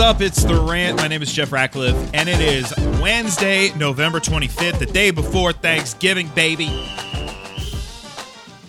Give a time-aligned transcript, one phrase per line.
[0.00, 0.22] Up?
[0.22, 0.96] It's The Rant.
[0.96, 2.72] My name is Jeff Ratcliffe, and it is
[3.02, 6.68] Wednesday, November 25th, the day before Thanksgiving, baby.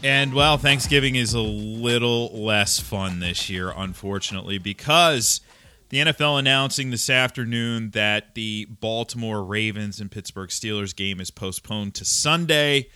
[0.04, 5.40] And, well, Thanksgiving is a little less fun this year, unfortunately, because
[5.88, 11.96] the NFL announcing this afternoon that the Baltimore Ravens and Pittsburgh Steelers game is postponed
[11.96, 12.90] to Sunday.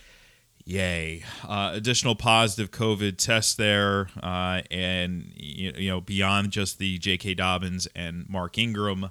[0.68, 1.22] Yay!
[1.46, 7.34] Uh, additional positive COVID tests there, uh, and you know beyond just the J.K.
[7.34, 9.10] Dobbins and Mark Ingram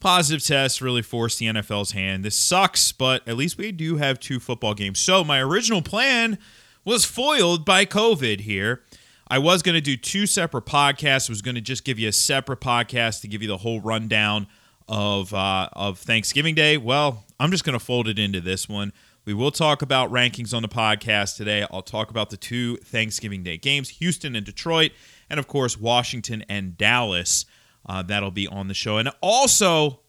[0.00, 2.24] positive tests really forced the NFL's hand.
[2.24, 4.98] This sucks, but at least we do have two football games.
[4.98, 6.38] So my original plan
[6.84, 8.82] was foiled by COVID here.
[9.30, 11.28] I was going to do two separate podcasts.
[11.28, 13.80] I was going to just give you a separate podcast to give you the whole
[13.80, 14.46] rundown
[14.88, 16.78] of uh, of Thanksgiving Day.
[16.78, 18.92] Well, I'm just going to fold it into this one.
[19.28, 21.66] We will talk about rankings on the podcast today.
[21.70, 24.92] I'll talk about the two Thanksgiving Day games, Houston and Detroit,
[25.28, 27.44] and of course, Washington and Dallas.
[27.84, 28.96] Uh, that'll be on the show.
[28.96, 30.00] And also,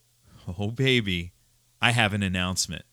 [0.58, 1.34] oh, baby,
[1.82, 2.84] I have an announcement.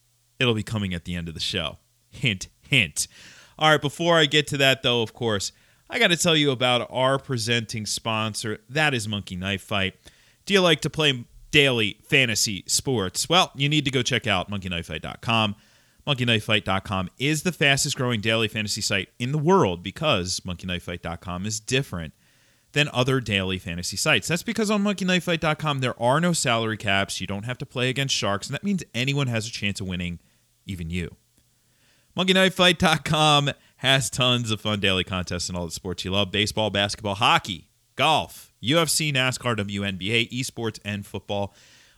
[0.41, 1.79] It'll be coming at the end of the show.
[2.11, 3.07] Hint, hint.
[3.57, 5.53] All right, before I get to that, though, of course,
[5.89, 8.59] I got to tell you about our presenting sponsor.
[8.69, 9.95] That is Monkey Knife Fight.
[10.45, 13.29] Do you like to play daily fantasy sports?
[13.29, 15.55] Well, you need to go check out monkeyknifefight.com.
[16.07, 22.15] MonkeyKnifeFight.com is the fastest growing daily fantasy site in the world because MonkeyKnifeFight.com is different
[22.73, 24.29] than other daily fantasy sites.
[24.29, 27.21] That's because on MonkeyKnifeFight.com there are no salary caps.
[27.21, 29.89] You don't have to play against sharks, and that means anyone has a chance of
[29.89, 30.21] winning,
[30.65, 31.17] even you.
[32.17, 37.17] MonkeyKnifeFight.com has tons of fun daily contests and all the sports you love baseball, basketball,
[37.17, 41.53] hockey, golf, UFC, NASCAR, WNBA, esports, and football.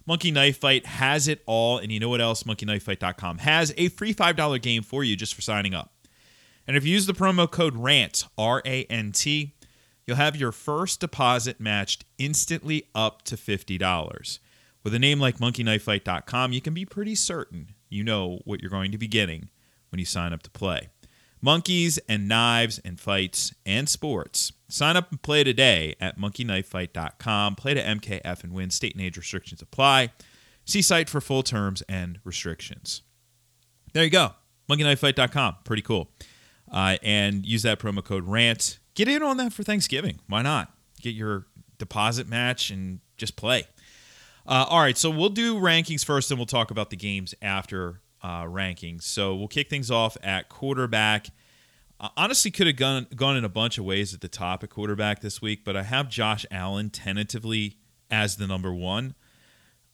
[0.09, 1.77] Monkey Knife Fight has it all.
[1.77, 2.45] And you know what else?
[2.45, 5.93] MonkeyKnifeFight.com has a free $5 game for you just for signing up.
[6.67, 9.55] And if you use the promo code RANT, R A N T,
[10.07, 14.39] you'll have your first deposit matched instantly up to $50.
[14.83, 18.93] With a name like MonkeyKnifeFight.com, you can be pretty certain you know what you're going
[18.93, 19.51] to be getting
[19.91, 20.89] when you sign up to play.
[21.43, 24.53] Monkeys and knives and fights and sports.
[24.69, 27.57] Sign up and play today at monkeyknifefight.com.
[27.57, 28.71] Play to MKF and win.
[28.71, 30.13] State and age restrictions apply.
[30.67, 33.03] See site for full terms and restrictions.
[33.95, 34.33] There you go.
[34.69, 35.57] Monkeyknifefight.com.
[35.65, 36.11] Pretty cool.
[36.71, 38.79] Uh, and use that promo code RANT.
[38.95, 40.21] Get in on that for Thanksgiving.
[40.27, 40.71] Why not?
[41.01, 41.47] Get your
[41.79, 43.65] deposit match and just play.
[44.47, 48.01] Uh, all right, so we'll do rankings first, and we'll talk about the games after
[48.23, 49.03] uh, rankings.
[49.03, 51.29] So we'll kick things off at quarterback.
[52.17, 55.21] Honestly, could have gone gone in a bunch of ways at the top at quarterback
[55.21, 57.77] this week, but I have Josh Allen tentatively
[58.11, 59.15] as the number one.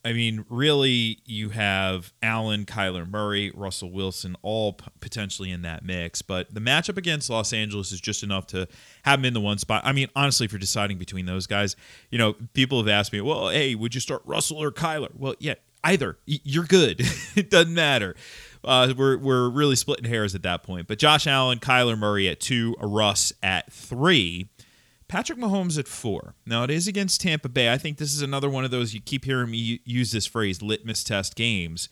[0.07, 5.83] I mean, really, you have Allen, Kyler Murray, Russell Wilson, all p- potentially in that
[5.83, 6.21] mix.
[6.21, 8.69] But the matchup against Los Angeles is just enough to
[9.05, 9.81] have them in the one spot.
[9.83, 11.75] I mean, honestly, if you're deciding between those guys,
[12.11, 15.09] you know, people have asked me, well, hey, would you start Russell or Kyler?
[15.17, 16.19] Well, yeah, either.
[16.27, 17.01] You're good.
[17.35, 18.15] it doesn't matter.
[18.65, 20.87] Uh, we're, we're really splitting hairs at that point.
[20.87, 24.49] But Josh Allen, Kyler Murray at two, Russ at three.
[25.09, 26.35] Patrick Mahomes at four.
[26.47, 27.73] Now, it is against Tampa Bay.
[27.73, 30.63] I think this is another one of those, you keep hearing me use this phrase,
[30.63, 31.89] litmus test games.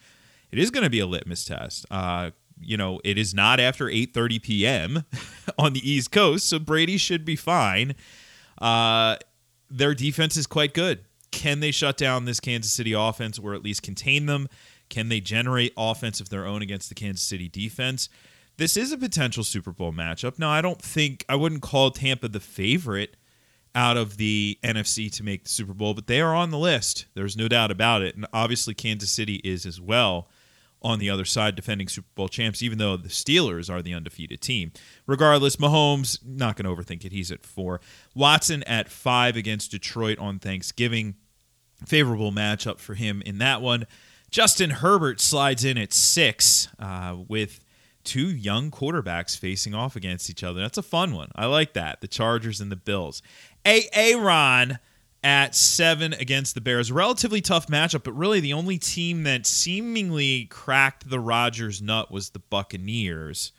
[0.50, 1.86] It is going to be a litmus test.
[1.90, 5.04] Uh, you know, it is not after 8.30 p.m.
[5.58, 7.94] on the East Coast, so Brady should be fine.
[8.60, 9.16] Uh,
[9.70, 11.04] their defense is quite good.
[11.30, 14.48] Can they shut down this Kansas City offense or at least contain them?
[14.92, 18.10] Can they generate offense of their own against the Kansas City defense?
[18.58, 20.38] This is a potential Super Bowl matchup.
[20.38, 23.16] Now, I don't think I wouldn't call Tampa the favorite
[23.74, 27.06] out of the NFC to make the Super Bowl, but they are on the list.
[27.14, 28.16] There's no doubt about it.
[28.16, 30.28] And obviously, Kansas City is as well
[30.82, 34.42] on the other side, defending Super Bowl champs, even though the Steelers are the undefeated
[34.42, 34.72] team.
[35.06, 37.12] Regardless, Mahomes, not going to overthink it.
[37.12, 37.80] He's at four.
[38.14, 41.14] Watson at five against Detroit on Thanksgiving.
[41.86, 43.86] Favorable matchup for him in that one.
[44.32, 47.62] Justin Herbert slides in at six uh, with
[48.02, 50.60] two young quarterbacks facing off against each other.
[50.60, 51.30] That's a fun one.
[51.36, 52.00] I like that.
[52.00, 53.22] The Chargers and the Bills.
[53.64, 54.78] Aaron
[55.22, 56.90] at seven against the Bears.
[56.90, 62.30] Relatively tough matchup, but really the only team that seemingly cracked the Rodgers nut was
[62.30, 63.52] the Buccaneers.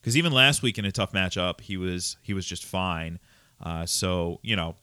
[0.00, 3.18] Because even last week in a tough matchup, he was he was just fine.
[3.60, 4.76] Uh, so you know,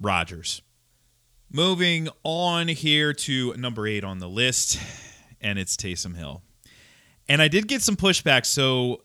[0.00, 0.62] Rodgers.
[1.52, 4.78] Moving on here to number eight on the list,
[5.40, 6.42] and it's Taysom Hill.
[7.28, 8.46] And I did get some pushback.
[8.46, 9.02] So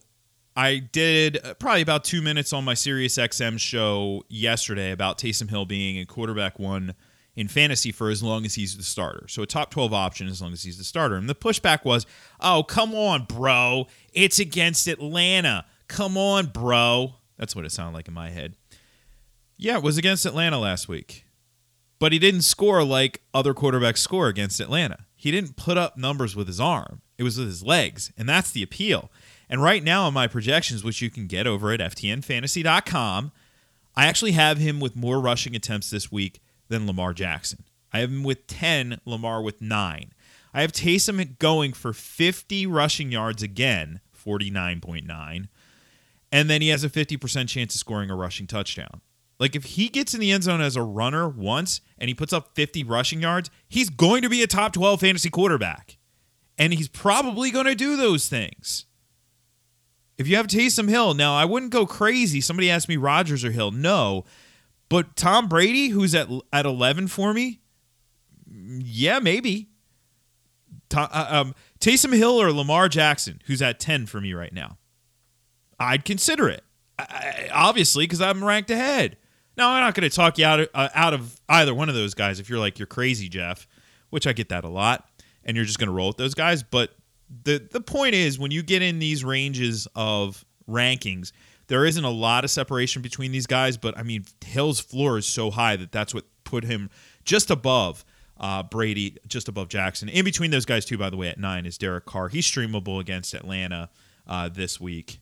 [0.56, 5.50] I did uh, probably about two minutes on my Sirius XM show yesterday about Taysom
[5.50, 6.94] Hill being a quarterback one
[7.36, 9.28] in fantasy for as long as he's the starter.
[9.28, 11.16] So a top 12 option as long as he's the starter.
[11.16, 12.06] And the pushback was,
[12.40, 13.88] oh, come on, bro.
[14.14, 15.66] It's against Atlanta.
[15.88, 17.16] Come on, bro.
[17.38, 18.56] That's what it sounded like in my head.
[19.58, 21.25] Yeah, it was against Atlanta last week.
[22.00, 25.06] But he didn't score like other quarterbacks score against Atlanta.
[25.16, 28.12] He didn't put up numbers with his arm, it was with his legs.
[28.18, 29.12] And that's the appeal.
[29.50, 33.32] And right now, in my projections, which you can get over at FTNFantasy.com,
[33.96, 37.64] I actually have him with more rushing attempts this week than Lamar Jackson.
[37.94, 40.12] I have him with 10, Lamar with 9.
[40.54, 45.48] I have Taysom going for 50 rushing yards again, 49.9.
[46.32, 49.02] And then he has a 50% chance of scoring a rushing touchdown.
[49.40, 52.32] Like if he gets in the end zone as a runner once and he puts
[52.32, 55.98] up 50 rushing yards, he's going to be a top 12 fantasy quarterback.
[56.58, 58.86] And he's probably going to do those things.
[60.18, 62.40] If you have Taysom Hill, now I wouldn't go crazy.
[62.40, 63.72] Somebody asked me Rodgers or Hill.
[63.72, 64.24] No.
[64.88, 67.60] But Tom Brady, who's at at 11 for me,
[68.48, 69.70] yeah, maybe.
[70.96, 74.78] Uh, um, Taysom Hill or Lamar Jackson, who's at 10 for me right now.
[75.80, 76.64] I'd consider it.
[76.98, 79.18] I, obviously, because I'm ranked ahead.
[79.58, 81.96] Now, I'm not going to talk you out of, uh, out of either one of
[81.96, 83.68] those guys if you're like, you're crazy, Jeff,
[84.10, 85.10] which I get that a lot,
[85.44, 86.64] and you're just going to roll with those guys.
[86.64, 86.92] But
[87.44, 91.32] the, the point is, when you get in these ranges of rankings,
[91.68, 95.26] there isn't a lot of separation between these guys, but I mean, Hill's floor is
[95.26, 96.90] so high that that's what put him
[97.24, 98.06] just above
[98.38, 100.10] uh, Brady, just above Jackson.
[100.10, 102.28] In between those guys, too, by the way, at nine is Derek Carr.
[102.28, 103.90] He's streamable against Atlanta
[104.28, 105.20] uh, this week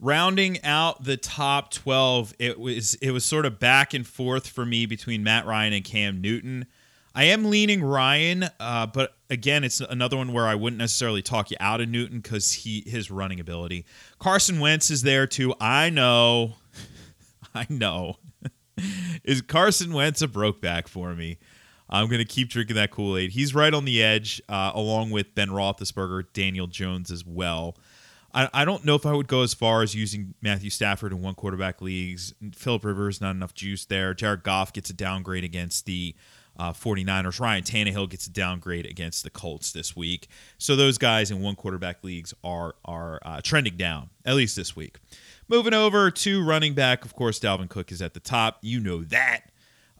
[0.00, 4.64] rounding out the top 12 it was it was sort of back and forth for
[4.66, 6.66] me between matt ryan and cam newton.
[7.14, 11.50] I am leaning ryan uh, but again it's another one where i wouldn't necessarily talk
[11.50, 13.86] you out of newton because he his running ability.
[14.18, 15.54] Carson wentz is there too.
[15.60, 16.56] I know.
[17.54, 18.16] I know.
[19.24, 21.38] Is carson wentz a broke back for me?
[21.88, 23.30] I'm going to keep drinking that kool-aid.
[23.30, 27.76] He's right on the edge uh, along with ben roethlisberger daniel jones as well
[28.36, 31.22] I, I don't know if I would go as far as using Matthew Stafford in
[31.22, 32.34] one quarterback leagues.
[32.54, 34.12] Philip Rivers, not enough juice there.
[34.12, 36.14] Jared Goff gets a downgrade against the
[36.58, 37.40] uh, 49ers.
[37.40, 40.28] Ryan Tannehill gets a downgrade against the Colts this week.
[40.58, 44.76] So those guys in one quarterback leagues are are uh, trending down, at least this
[44.76, 44.98] week.
[45.48, 48.58] Moving over to running back, of course, Dalvin Cook is at the top.
[48.60, 49.46] You know that.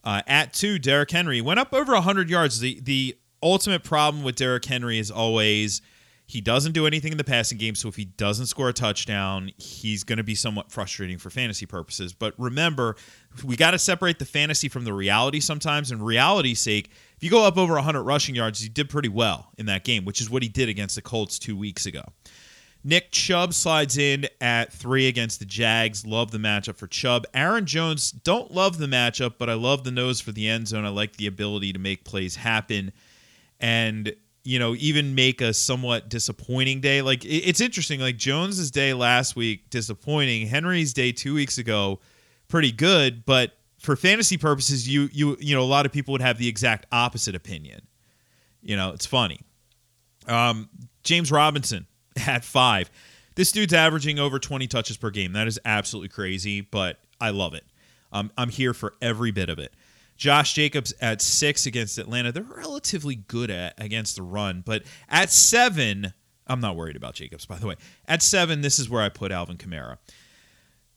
[0.05, 2.61] Uh, at two, Derrick Henry went up over 100 yards.
[2.61, 5.81] The the ultimate problem with Derrick Henry is always–
[6.29, 9.53] he doesn't do anything in the passing game, so if he doesn't score a touchdown,
[9.59, 12.13] he's going to be somewhat frustrating for fantasy purposes.
[12.13, 12.97] But remember,
[13.45, 15.93] we got to separate the fantasy from the reality sometimes.
[15.93, 19.51] And reality's sake, if you go up over 100 rushing yards, he did pretty well
[19.57, 22.03] in that game, which is what he did against the Colts two weeks ago.
[22.83, 26.05] Nick Chubb slides in at three against the Jags.
[26.05, 27.25] Love the matchup for Chubb.
[27.35, 30.85] Aaron Jones, don't love the matchup, but I love the nose for the end zone.
[30.85, 32.93] I like the ability to make plays happen.
[33.61, 34.15] And
[34.47, 37.03] you know, even make a somewhat disappointing day.
[37.03, 38.01] Like it's interesting.
[38.01, 40.47] Like Jones's day last week disappointing.
[40.47, 41.99] Henry's day two weeks ago
[42.49, 46.21] pretty good, but for fantasy purposes, you you you know a lot of people would
[46.21, 47.87] have the exact opposite opinion.
[48.63, 49.41] You know, it's funny.
[50.29, 50.69] Um,
[51.03, 51.87] James Robinson
[52.27, 52.91] at five.
[53.35, 55.35] This dude's averaging over 20 touches per game.
[55.35, 57.65] That is absolutely crazy, but I love it.
[58.11, 59.75] Um, I'm here for every bit of it.
[60.17, 62.33] Josh Jacobs at six against Atlanta.
[62.33, 66.13] They're relatively good at against the run, but at seven,
[66.47, 67.75] I'm not worried about Jacobs, by the way.
[68.07, 69.99] At seven, this is where I put Alvin Kamara.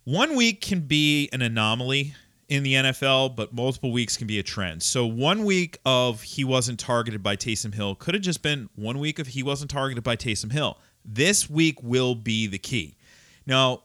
[0.06, 2.16] One week can be an anomaly
[2.48, 4.82] in the NFL, but multiple weeks can be a trend.
[4.82, 8.98] So one week of he wasn't targeted by Taysom Hill could have just been one
[9.00, 10.80] week of he wasn't targeted by Taysom Hill.
[11.06, 12.98] This week will be the key.
[13.46, 13.84] Now,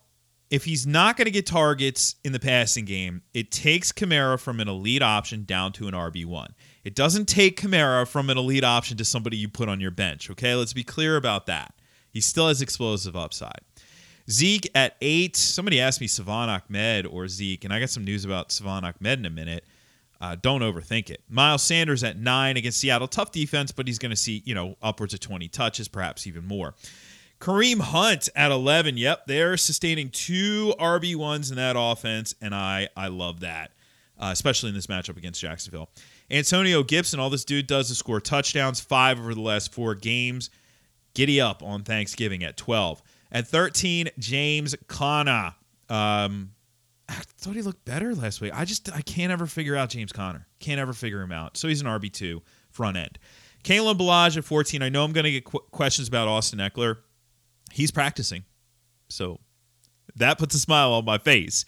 [0.50, 4.60] if he's not going to get targets in the passing game, it takes Kamara from
[4.60, 6.48] an elite option down to an RB1.
[6.84, 10.30] It doesn't take Kamara from an elite option to somebody you put on your bench.
[10.30, 11.74] Okay, let's be clear about that.
[12.10, 13.60] He still has explosive upside.
[14.30, 15.36] Zeke at eight.
[15.36, 19.18] Somebody asked me Salvon Ahmed or Zeke, and I got some news about Salvon Ahmed
[19.18, 19.64] in a minute.
[20.20, 21.22] Uh, don't overthink it.
[21.28, 23.08] Miles Sanders at nine against Seattle.
[23.08, 26.46] Tough defense, but he's going to see, you know, upwards of 20 touches, perhaps even
[26.46, 26.74] more.
[27.40, 28.96] Kareem Hunt at 11.
[28.96, 33.72] Yep, they're sustaining two RB1s in that offense, and I, I love that,
[34.18, 35.90] uh, especially in this matchup against Jacksonville.
[36.30, 40.50] Antonio Gibson, all this dude does is score touchdowns, five over the last four games.
[41.14, 43.02] Giddy up on Thanksgiving at 12.
[43.30, 45.54] At 13, James Conner.
[45.88, 46.52] Um,
[47.08, 48.52] I thought he looked better last week.
[48.54, 50.46] I just I can't ever figure out James Conner.
[50.58, 51.56] Can't ever figure him out.
[51.56, 53.18] So he's an RB two front end.
[53.62, 54.82] Kalen Ballage at 14.
[54.82, 56.98] I know I'm going to get qu- questions about Austin Ekeler
[57.74, 58.44] he's practicing.
[59.08, 59.40] So
[60.16, 61.64] that puts a smile on my face.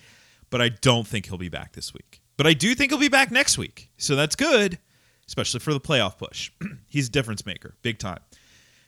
[0.49, 2.21] But I don't think he'll be back this week.
[2.37, 3.91] But I do think he'll be back next week.
[3.97, 4.79] So that's good,
[5.27, 6.53] especially for the playoff push.
[6.89, 8.21] he's a difference maker, big time.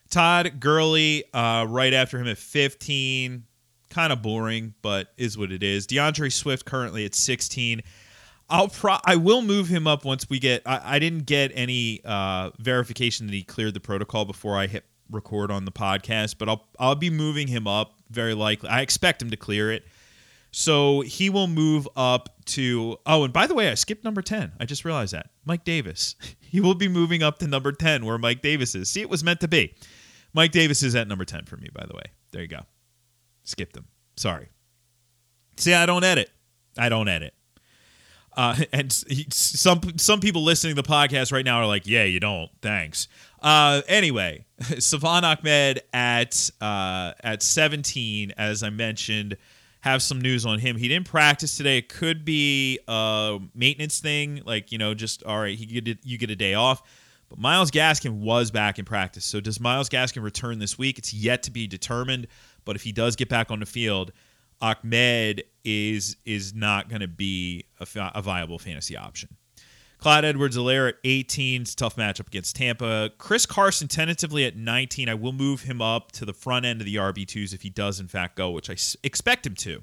[0.09, 3.45] Todd Gurley, uh, right after him at 15.
[3.91, 5.87] Kind of boring, but is what it is.
[5.87, 7.83] D'Andre Swift currently at 16.
[8.51, 12.01] I'll pro I will move him up once we get I, I didn't get any
[12.05, 16.49] uh, verification that he cleared the protocol before I hit record on the podcast, but
[16.49, 18.69] I'll I'll be moving him up very likely.
[18.69, 19.85] I expect him to clear it.
[20.51, 24.53] So he will move up to Oh, and by the way, I skipped number 10.
[24.59, 25.31] I just realized that.
[25.45, 26.15] Mike Davis.
[26.51, 28.89] He will be moving up to number 10 where Mike Davis is.
[28.89, 29.75] See, it was meant to be.
[30.33, 32.05] Mike Davis is at number 10 for me, by the way.
[32.33, 32.61] There you go.
[33.45, 33.85] Skipped him.
[34.17, 34.49] Sorry.
[35.59, 36.31] See, I don't edit.
[36.79, 37.35] I don't edit.
[38.39, 42.05] Uh, and he, some some people listening to the podcast right now are like, "Yeah,
[42.05, 43.09] you don't." Thanks.
[43.43, 44.47] Uh, anyway,
[44.79, 49.37] Salvon Ahmed at uh, at 17, as I mentioned,
[49.81, 50.77] have some news on him.
[50.77, 51.79] He didn't practice today.
[51.79, 55.59] It could be a maintenance thing, like you know, just all right.
[55.59, 56.83] He get you get a day off.
[57.29, 59.27] But Myles Gaskin was back in practice.
[59.27, 60.97] So does Myles Gaskin return this week?
[60.97, 62.27] It's yet to be determined.
[62.65, 64.13] But if he does get back on the field,
[64.61, 69.37] Ahmed is is not going to be a, a, viable fantasy option.
[69.99, 71.63] Clyde Edwards-Helaire at 18.
[71.63, 73.11] It's tough matchup against Tampa.
[73.19, 75.09] Chris Carson tentatively at 19.
[75.09, 77.99] I will move him up to the front end of the RB2s if he does,
[77.99, 79.83] in fact, go, which I expect him to.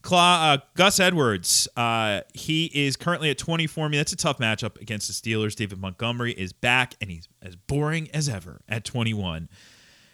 [0.00, 3.98] Cla- uh, Gus Edwards, uh, he is currently at 20 for me.
[3.98, 5.54] That's a tough matchup against the Steelers.
[5.54, 9.48] David Montgomery is back, and he's as boring as ever at 21.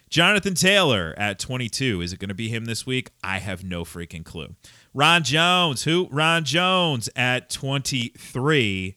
[0.09, 2.01] Jonathan Taylor at 22.
[2.01, 3.11] Is it going to be him this week?
[3.23, 4.55] I have no freaking clue.
[4.93, 6.07] Ron Jones, who?
[6.11, 8.95] Ron Jones at 23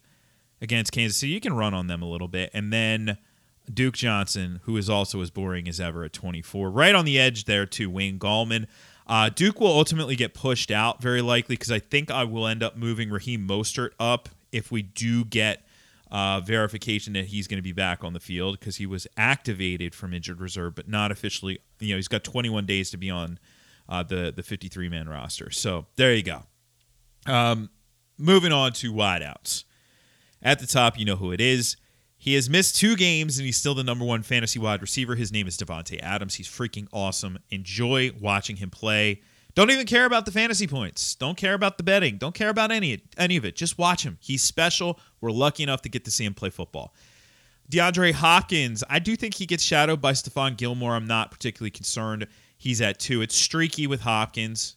[0.62, 1.32] against Kansas City.
[1.32, 2.50] You can run on them a little bit.
[2.54, 3.18] And then
[3.72, 6.70] Duke Johnson, who is also as boring as ever at 24.
[6.70, 8.66] Right on the edge there to Wayne Gallman.
[9.06, 12.62] Uh, Duke will ultimately get pushed out very likely because I think I will end
[12.62, 15.66] up moving Raheem Mostert up if we do get
[16.12, 19.94] uh, verification that he's going to be back on the field because he was activated
[19.94, 21.58] from injured reserve, but not officially.
[21.80, 23.38] You know, he's got 21 days to be on
[23.88, 25.50] uh, the the 53 man roster.
[25.50, 26.42] So there you go.
[27.26, 27.70] Um,
[28.18, 29.64] moving on to wideouts.
[30.42, 31.76] At the top, you know who it is.
[32.16, 35.14] He has missed two games and he's still the number one fantasy wide receiver.
[35.14, 36.34] His name is Davante Adams.
[36.34, 37.38] He's freaking awesome.
[37.50, 39.22] Enjoy watching him play.
[39.54, 41.14] Don't even care about the fantasy points.
[41.14, 42.16] Don't care about the betting.
[42.16, 43.54] Don't care about any any of it.
[43.54, 44.18] Just watch him.
[44.20, 44.98] He's special.
[45.20, 46.94] We're lucky enough to get to see him play football.
[47.70, 50.94] DeAndre Hopkins, I do think he gets shadowed by Stephon Gilmore.
[50.94, 52.26] I'm not particularly concerned.
[52.58, 53.22] He's at two.
[53.22, 54.76] It's streaky with Hopkins.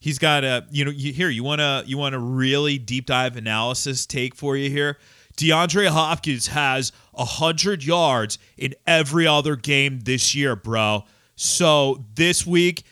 [0.00, 3.06] He's got a you know you, here you want to you want a really deep
[3.06, 4.98] dive analysis take for you here.
[5.36, 11.04] DeAndre Hopkins has a hundred yards in every other game this year, bro.
[11.36, 12.82] So this week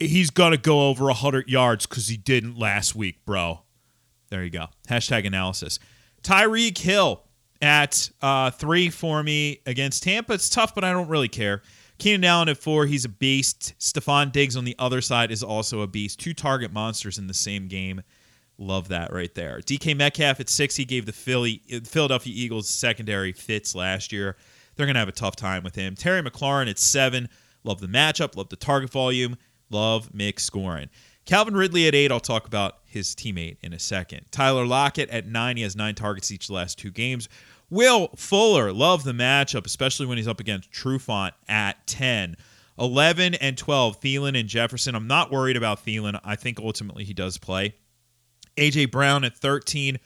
[0.00, 3.60] he's gonna go over 100 yards because he didn't last week, bro.
[4.30, 4.66] There you go.
[4.88, 5.78] Hashtag analysis.
[6.22, 7.22] Tyreek Hill
[7.62, 10.34] at uh, three for me against Tampa.
[10.34, 11.62] It's tough, but I don't really care.
[11.98, 13.74] Keenan Allen at four, he's a beast.
[13.78, 16.18] Stefon Diggs on the other side is also a beast.
[16.18, 18.00] Two target monsters in the same game.
[18.56, 19.58] Love that right there.
[19.60, 24.36] DK Metcalf at six, he gave the Philly Philadelphia Eagles secondary fits last year.
[24.76, 25.94] They're gonna have a tough time with him.
[25.94, 27.28] Terry McLaurin at seven.
[27.64, 29.36] Love the matchup, love the target volume.
[29.70, 30.90] Love mix scoring.
[31.24, 32.10] Calvin Ridley at eight.
[32.10, 34.26] I'll talk about his teammate in a second.
[34.30, 35.56] Tyler Lockett at nine.
[35.56, 37.28] He has nine targets each last two games.
[37.70, 42.36] Will Fuller, love the matchup, especially when he's up against Trufant at 10.
[42.80, 44.94] 11 and 12, Thielen and Jefferson.
[44.94, 46.18] I'm not worried about Thielen.
[46.24, 47.74] I think ultimately he does play.
[48.56, 49.98] AJ Brown at 13,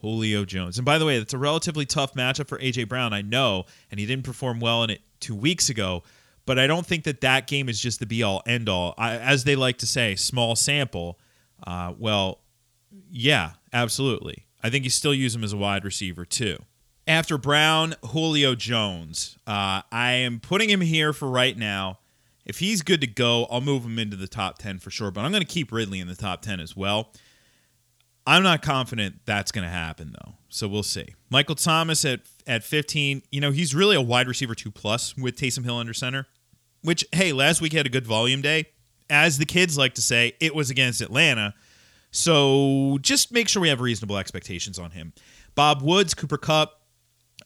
[0.00, 0.78] Julio Jones.
[0.78, 4.00] And by the way, it's a relatively tough matchup for AJ Brown, I know, and
[4.00, 6.02] he didn't perform well in it two weeks ago
[6.44, 8.94] but I don't think that that game is just the be all end all.
[8.98, 11.18] As they like to say, small sample.
[11.64, 12.40] Uh, well,
[13.10, 14.46] yeah, absolutely.
[14.62, 16.58] I think you still use him as a wide receiver too.
[17.06, 19.38] After Brown, Julio Jones.
[19.46, 21.98] Uh, I am putting him here for right now.
[22.44, 25.24] If he's good to go, I'll move him into the top 10 for sure, but
[25.24, 27.12] I'm going to keep Ridley in the top 10 as well.
[28.26, 30.34] I'm not confident that's going to happen though.
[30.48, 31.14] So we'll see.
[31.30, 35.36] Michael Thomas at at 15, you know, he's really a wide receiver 2 plus with
[35.36, 36.26] Taysom Hill under center.
[36.82, 38.66] Which hey, last week had a good volume day.
[39.08, 41.54] As the kids like to say, it was against Atlanta.
[42.10, 45.12] So just make sure we have reasonable expectations on him.
[45.54, 46.80] Bob Woods, Cooper Kupp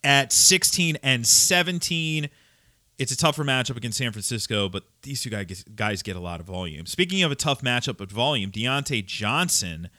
[0.05, 2.29] at 16 and 17.
[2.99, 6.47] It's a tougher matchup against San Francisco, but these two guys, get a lot of
[6.47, 6.87] volume.
[6.87, 9.91] Speaking of a tough matchup with volume, Diontae Johnson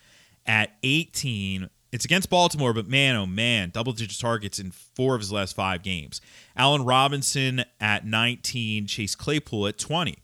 [0.45, 1.69] at 18.
[1.97, 5.55] It's against Baltimore, but man, oh man, double digit targets in four of his last
[5.55, 6.21] five games.
[6.55, 10.15] Allen Robinson at 19, Chase Claypool at 20.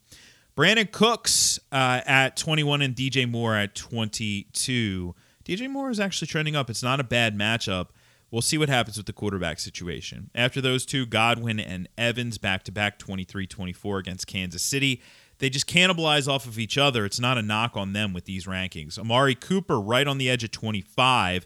[0.55, 5.15] Brandin Cooks uh, at 21 and DJ Moore at 22.
[5.43, 6.69] DJ Moore is actually trending up.
[6.69, 7.87] It's not a bad matchup.
[8.29, 10.29] We'll see what happens with the quarterback situation.
[10.35, 15.01] After those two, Godwin and Evans back to back 23 24 against Kansas City
[15.39, 17.03] they just cannibalize off of each other.
[17.03, 18.97] It's not a knock on them with these rankings.
[18.97, 21.45] Amari Cooper right on the edge of 25.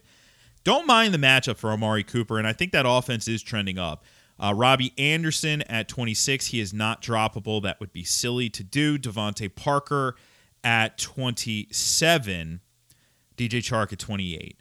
[0.68, 4.04] Don't mind the matchup for Amari Cooper, and I think that offense is trending up.
[4.38, 7.64] Uh, Robbie Anderson at 26, he is not droppable.
[7.64, 8.98] That would be silly to do.
[8.98, 10.18] DeVante Parker
[10.66, 12.60] at 27,
[13.38, 14.60] DJ Chark at 28.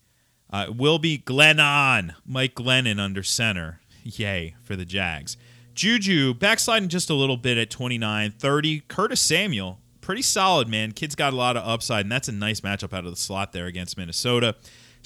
[0.49, 3.81] Uh, will be Glennon, Mike Glennon under center.
[4.05, 5.37] Yay for the Jags.
[5.75, 8.85] Juju backsliding just a little bit at 29, 30.
[8.87, 10.93] Curtis Samuel, pretty solid, man.
[10.93, 13.51] Kid's got a lot of upside, and that's a nice matchup out of the slot
[13.51, 14.55] there against Minnesota.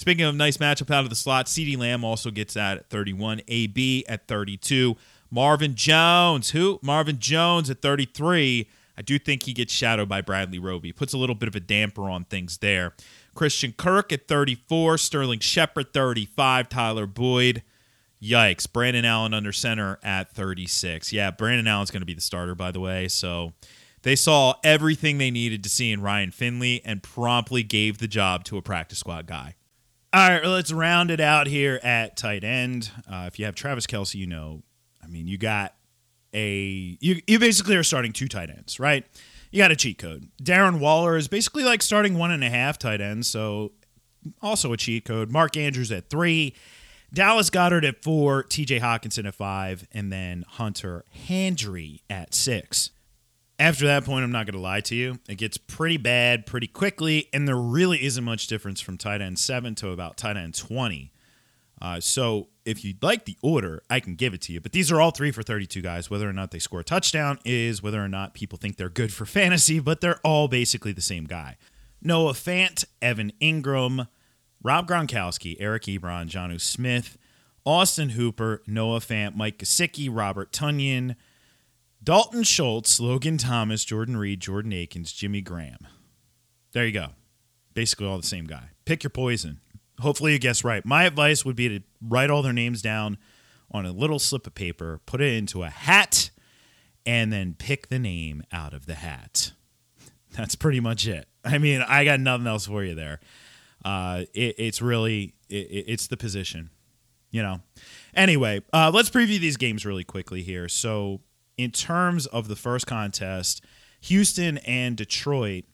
[0.00, 3.42] Speaking of nice matchup out of the slot, CeeDee Lamb also gets that at 31,
[3.46, 4.96] AB at 32.
[5.30, 6.78] Marvin Jones, who?
[6.80, 8.66] Marvin Jones at 33.
[8.96, 10.90] I do think he gets shadowed by Bradley Roby.
[10.90, 12.94] Puts a little bit of a damper on things there.
[13.34, 14.96] Christian Kirk at 34.
[14.96, 16.70] Sterling Shepard 35.
[16.70, 17.62] Tyler Boyd.
[18.22, 18.72] Yikes.
[18.72, 21.12] Brandon Allen under center at 36.
[21.12, 23.06] Yeah, Brandon Allen's going to be the starter, by the way.
[23.08, 23.52] So
[24.00, 28.44] they saw everything they needed to see in Ryan Finley and promptly gave the job
[28.44, 29.56] to a practice squad guy.
[30.12, 32.90] All right, let's round it out here at tight end.
[33.08, 34.64] Uh, if you have Travis Kelce, you know,
[35.02, 35.74] I mean, you got
[36.34, 39.04] a you you basically are starting two tight ends, right?
[39.52, 40.28] You got a cheat code.
[40.42, 43.70] Darren Waller is basically like starting one and a half tight ends, so
[44.42, 45.30] also a cheat code.
[45.30, 46.54] Mark Andrews at three,
[47.14, 48.80] Dallas Goedert at four, T.J.
[48.80, 52.90] Hockenson at five, and then Hunter Henry at six
[53.60, 55.18] after that point, I'm not going to lie to you.
[55.28, 59.38] It gets pretty bad pretty quickly, and there really isn't much difference from tight end
[59.38, 61.12] 7 to about tight end 20.
[61.82, 64.60] Uh, so if you'd like the order, I can give it to you.
[64.62, 66.10] But these are all three for 32 guys.
[66.10, 69.12] Whether or not they score a touchdown is whether or not people think they're good
[69.12, 71.58] for fantasy, but they're all basically the same guy.
[72.02, 74.08] Noah Fant, Evan Engram,
[74.62, 77.18] Rob Gronkowski, Eric Ebron, Jonnu Smith,
[77.66, 81.14] Austin Hooper, Noah Fant, Mike Gesicki, Robert Tonyan,
[82.02, 85.86] Dalton Schultz, Logan Thomas, Jordan Reed, Jordan Akins, Jimmy Graham.
[86.72, 87.08] There you go.
[87.74, 88.70] Basically all the same guy.
[88.84, 89.60] Pick your poison.
[90.00, 90.84] Hopefully you guess right.
[90.84, 93.18] My advice would be to write all their names down
[93.70, 96.30] on a little slip of paper, put it into a hat,
[97.04, 99.52] and then pick the name out of the hat.
[100.36, 101.28] That's pretty much it.
[101.44, 103.20] I mean, I got nothing else for you there.
[103.84, 106.70] Uh, it, it's really it, it's the position,
[107.30, 107.60] you know.
[108.14, 110.68] Anyway, uh, let's preview these games really quickly here.
[110.68, 111.20] So
[111.60, 113.62] in terms of the first contest,
[114.00, 115.64] Houston and Detroit,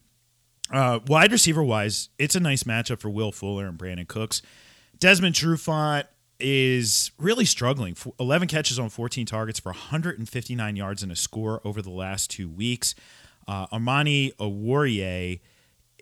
[0.72, 4.42] uh, wide receiver wise, it's a nice matchup for Will Fuller and Brandin Cooks.
[4.98, 6.06] Desmond Trufant
[6.40, 7.96] is really struggling.
[8.18, 12.48] 11 catches on 14 targets for 159 yards and a score over the last two
[12.48, 12.96] weeks.
[13.46, 15.38] Uh, Amani Oruwariye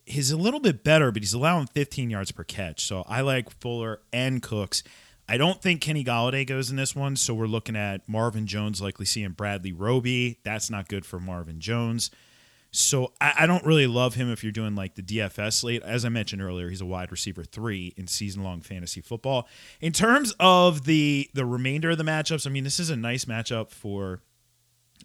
[0.07, 2.87] is a little bit better, but he's allowing 15 yards per catch.
[2.87, 4.83] So I like Fuller and Cooks.
[5.29, 8.83] I don't think Kenny Golladay goes in this one, so we're looking at Marvin Jones
[8.83, 10.39] likely seeing Bradley Roby.
[10.45, 12.11] That's not good for Marvin Jones.
[12.71, 15.83] So I, I, don't really love him if you're doing like the DFS slate.
[15.85, 19.49] As I mentioned earlier, he's a wide receiver three in season long fantasy football.
[19.81, 23.27] In terms of the the remainder of the matchups, I mean, this is a nice
[23.27, 24.23] matchup for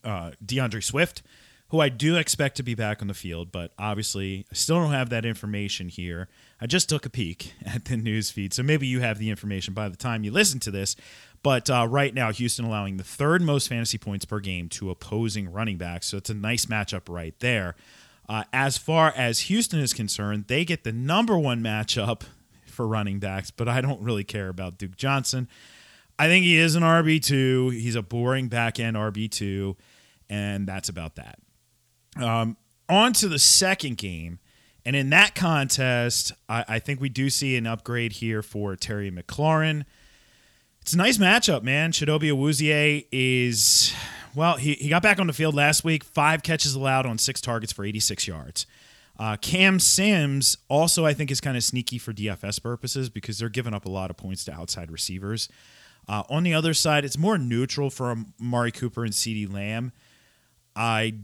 [0.04, 1.22] uh, D'Andre Swift
[1.70, 4.92] who I do expect to be back on the field, but obviously I still don't
[4.92, 6.28] have that information here.
[6.60, 9.74] I just took a peek at the news feed, so maybe you have the information
[9.74, 10.96] by the time you listen to this.
[11.42, 15.52] But uh, right now, Houston allowing the third most fantasy points per game to opposing
[15.52, 17.76] running backs, so it's a nice matchup right there.
[18.28, 22.24] Uh, as far as Houston is concerned, they get the number one matchup
[22.66, 25.48] for running backs, but I don't really care about Duke Johnson.
[26.18, 27.74] I think he is an RB2.
[27.74, 29.78] He's a boring back end RB2,
[30.30, 31.40] and that's about that.
[32.18, 34.40] Um, on to the second game.
[34.86, 39.12] And in that contest, I, I, think we do see an upgrade here for Terry
[39.12, 39.86] McLaurin.
[40.82, 41.92] It's a nice matchup, man.
[41.92, 43.94] Chidobe Awuzie is,
[44.34, 47.42] well, he, he got back on the field last week, five catches allowed on six
[47.42, 48.66] targets for 86 yards.
[49.20, 53.50] Uh, Cam Sims also, I think, is kind of sneaky for DFS purposes because they're
[53.50, 55.50] giving up a lot of points to outside receivers.
[56.08, 59.92] Uh, on the other side, it's more neutral for Mari Cooper and CeeDee Lamb.
[60.76, 61.16] I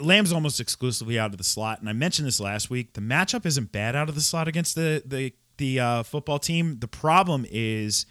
[0.00, 2.94] Lamb's almost exclusively out of the slot, and I mentioned this last week.
[2.94, 6.78] The matchup isn't bad out of the slot against the the the uh, football team.
[6.80, 8.06] The problem is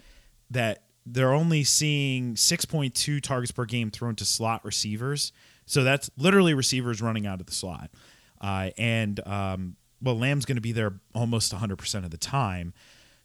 [0.50, 5.34] that they're only seeing 6.2 targets per game thrown to slot receivers.
[5.66, 7.92] So that's literally receivers running out of the slot.
[8.40, 12.74] Uh, and um, well, Lamb's going to be there almost 100% of the time.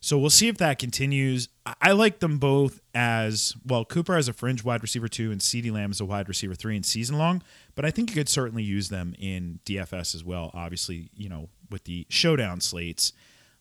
[0.00, 1.48] So we'll see if that continues.
[1.80, 3.84] I like them both as well.
[3.84, 6.76] Cooper as a fringe wide receiver two, and CeeDee Lamb as a wide receiver three
[6.76, 7.42] in season long.
[7.74, 10.50] But I think you could certainly use them in DFS as well.
[10.54, 13.12] Obviously, you know, with the showdown slates,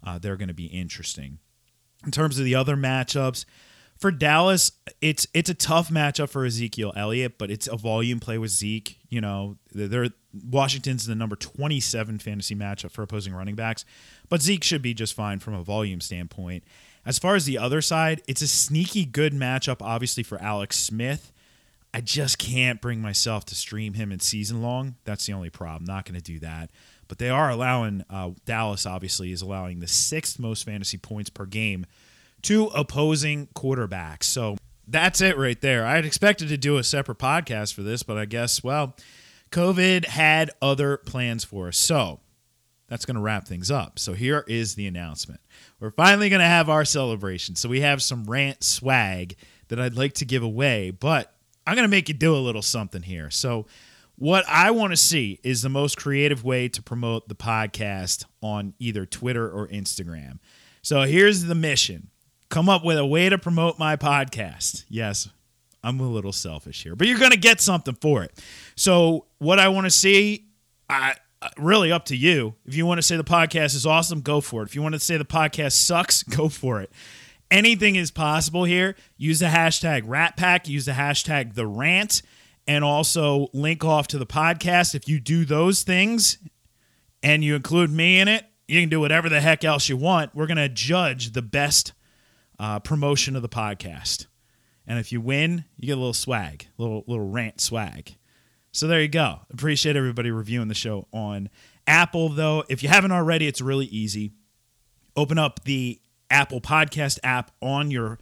[0.05, 1.39] uh, they're going to be interesting.
[2.05, 3.45] In terms of the other matchups,
[3.97, 4.71] for Dallas,
[5.01, 8.99] it's it's a tough matchup for Ezekiel Elliott, but it's a volume play with Zeke.
[9.09, 10.09] You know, they're
[10.45, 13.85] Washington's the number 27 fantasy matchup for opposing running backs,
[14.29, 16.63] but Zeke should be just fine from a volume standpoint.
[17.05, 21.31] As far as the other side, it's a sneaky good matchup, obviously, for Alex Smith.
[21.93, 24.95] I just can't bring myself to stream him in season long.
[25.05, 25.85] That's the only problem.
[25.85, 26.69] Not going to do that.
[27.07, 31.45] But they are allowing, uh, Dallas obviously is allowing the sixth most fantasy points per
[31.45, 31.85] game
[32.43, 34.23] to opposing quarterbacks.
[34.23, 35.85] So that's it right there.
[35.85, 38.95] I had expected to do a separate podcast for this, but I guess, well,
[39.51, 41.77] COVID had other plans for us.
[41.77, 42.19] So
[42.87, 43.99] that's going to wrap things up.
[43.99, 45.41] So here is the announcement.
[45.79, 47.55] We're finally going to have our celebration.
[47.55, 49.35] So we have some rant swag
[49.67, 51.33] that I'd like to give away, but
[51.65, 53.29] I'm going to make you do a little something here.
[53.29, 53.67] So
[54.15, 58.73] what I want to see is the most creative way to promote the podcast on
[58.79, 60.39] either Twitter or Instagram.
[60.81, 62.09] So here's the mission
[62.49, 64.85] come up with a way to promote my podcast.
[64.87, 65.27] Yes,
[65.83, 68.31] I'm a little selfish here, but you're going to get something for it.
[68.75, 70.47] So, what I want to see,
[70.89, 71.15] I
[71.57, 72.55] really up to you.
[72.65, 74.65] If you want to say the podcast is awesome, go for it.
[74.67, 76.91] If you want to say the podcast sucks, go for it.
[77.49, 78.95] Anything is possible here.
[79.17, 82.21] Use the hashtag Rat Pack, use the hashtag The Rant,
[82.67, 84.95] and also link off to the podcast.
[84.95, 86.37] If you do those things
[87.23, 90.35] and you include me in it, you can do whatever the heck else you want.
[90.35, 91.93] We're going to judge the best
[92.59, 94.27] uh, promotion of the podcast.
[94.85, 98.16] And if you win, you get a little swag, little little rant swag.
[98.77, 99.39] So there you go.
[99.51, 101.49] Appreciate everybody reviewing the show on
[101.87, 102.63] Apple though.
[102.69, 104.33] If you haven't already, it's really easy.
[105.15, 108.19] Open up the Apple Podcast app on your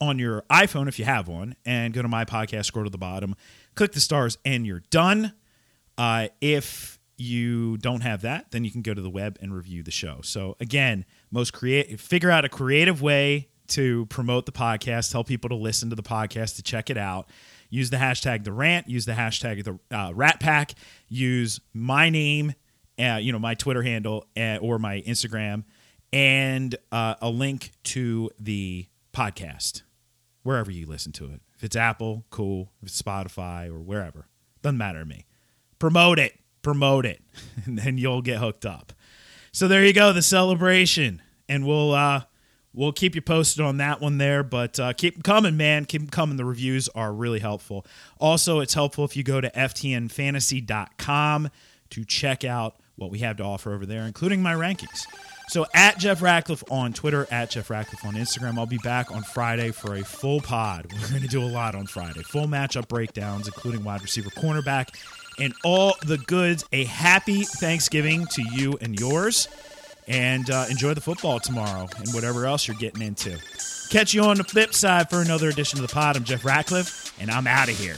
[0.00, 2.96] on your iPhone if you have one and go to my podcast, scroll to the
[2.96, 3.34] bottom,
[3.74, 5.32] click the stars and you're done.
[5.98, 9.82] Uh, if you don't have that, then you can go to the web and review
[9.82, 10.20] the show.
[10.22, 15.48] So again, most create figure out a creative way to promote the podcast, tell people
[15.48, 17.28] to listen to the podcast, to check it out.
[17.70, 20.74] Use the hashtag the rant, use the hashtag the uh, rat pack,
[21.08, 22.54] use my name,
[22.98, 25.64] uh, you know, my Twitter handle uh, or my Instagram,
[26.12, 29.82] and uh, a link to the podcast
[30.42, 31.40] wherever you listen to it.
[31.56, 32.70] If it's Apple, cool.
[32.82, 34.28] If it's Spotify or wherever,
[34.62, 35.26] doesn't matter to me.
[35.78, 37.22] Promote it, promote it,
[37.64, 38.92] and then you'll get hooked up.
[39.52, 42.22] So there you go, the celebration, and we'll uh,
[42.76, 44.44] we'll keep you posted on that one there.
[44.44, 45.86] But uh, keep coming, man.
[45.86, 46.36] Keep coming.
[46.36, 47.84] The reviews are really helpful.
[48.20, 51.50] Also, it's helpful if you go to ftnfantasy.com
[51.90, 55.06] to check out what we have to offer over there, including my rankings.
[55.48, 58.58] So at Jeff Ratcliffe on Twitter, at Jeff Ratcliffe on Instagram.
[58.58, 60.92] I'll be back on Friday for a full pod.
[60.92, 62.22] We're going to do a lot on Friday.
[62.22, 64.88] Full matchup breakdowns, including wide receiver, cornerback,
[65.38, 66.64] and all the goods.
[66.72, 69.46] A happy Thanksgiving to you and yours
[70.06, 73.38] and uh, enjoy the football tomorrow and whatever else you're getting into.
[73.90, 76.16] Catch you on the flip side for another edition of the pod.
[76.16, 77.96] I'm Jeff Ratcliffe, and I'm out of here.